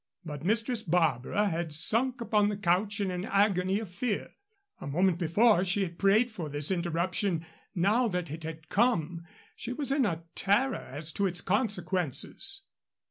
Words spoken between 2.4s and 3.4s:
the couch in an